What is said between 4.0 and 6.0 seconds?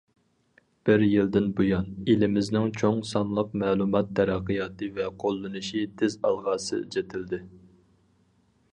تەرەققىياتى ۋە قوللىنىلىشى